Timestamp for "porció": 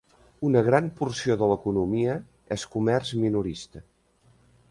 1.01-1.35